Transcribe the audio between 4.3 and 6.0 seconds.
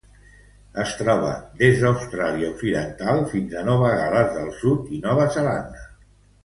del Sud i Nova Zelanda.